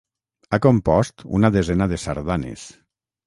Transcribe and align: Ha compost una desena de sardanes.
Ha 0.53 0.59
compost 0.65 1.25
una 1.39 1.53
desena 1.57 1.89
de 1.93 1.99
sardanes. 2.07 2.65